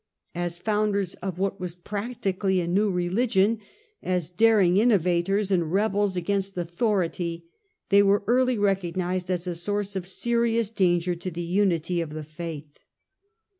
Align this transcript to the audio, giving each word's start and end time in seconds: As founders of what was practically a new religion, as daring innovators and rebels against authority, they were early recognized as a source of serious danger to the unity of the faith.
As 0.33 0.57
founders 0.57 1.13
of 1.21 1.37
what 1.37 1.59
was 1.59 1.75
practically 1.75 2.59
a 2.59 2.65
new 2.67 2.89
religion, 2.89 3.59
as 4.01 4.31
daring 4.31 4.77
innovators 4.77 5.51
and 5.51 5.71
rebels 5.71 6.17
against 6.17 6.57
authority, 6.57 7.45
they 7.89 8.01
were 8.01 8.23
early 8.25 8.57
recognized 8.57 9.29
as 9.29 9.45
a 9.45 9.53
source 9.53 9.95
of 9.95 10.07
serious 10.07 10.71
danger 10.71 11.13
to 11.13 11.29
the 11.29 11.43
unity 11.43 12.01
of 12.01 12.13
the 12.13 12.23
faith. 12.23 12.79